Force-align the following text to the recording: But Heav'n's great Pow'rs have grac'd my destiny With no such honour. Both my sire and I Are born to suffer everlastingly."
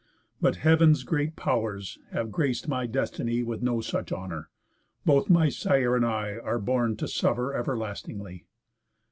But 0.41 0.55
Heav'n's 0.55 1.03
great 1.03 1.35
Pow'rs 1.35 1.99
have 2.11 2.31
grac'd 2.31 2.67
my 2.67 2.87
destiny 2.87 3.43
With 3.43 3.61
no 3.61 3.81
such 3.81 4.11
honour. 4.11 4.49
Both 5.05 5.29
my 5.29 5.49
sire 5.49 5.95
and 5.95 6.03
I 6.03 6.37
Are 6.39 6.57
born 6.57 6.95
to 6.97 7.07
suffer 7.07 7.53
everlastingly." 7.53 8.45